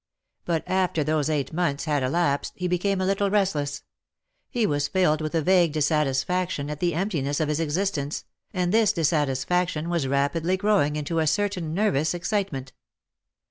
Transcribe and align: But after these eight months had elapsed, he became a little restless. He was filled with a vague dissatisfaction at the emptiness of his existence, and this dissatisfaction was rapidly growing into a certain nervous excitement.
But 0.45 0.63
after 0.67 1.03
these 1.03 1.29
eight 1.29 1.53
months 1.53 1.85
had 1.85 2.01
elapsed, 2.01 2.53
he 2.55 2.67
became 2.67 2.99
a 3.01 3.05
little 3.05 3.29
restless. 3.29 3.83
He 4.49 4.65
was 4.65 4.87
filled 4.87 5.21
with 5.21 5.35
a 5.35 5.43
vague 5.43 5.73
dissatisfaction 5.73 6.71
at 6.71 6.79
the 6.79 6.95
emptiness 6.95 7.39
of 7.39 7.49
his 7.49 7.59
existence, 7.59 8.25
and 8.51 8.71
this 8.73 8.93
dissatisfaction 8.93 9.89
was 9.89 10.07
rapidly 10.07 10.57
growing 10.57 10.95
into 10.95 11.19
a 11.19 11.27
certain 11.27 11.75
nervous 11.75 12.15
excitement. 12.15 12.73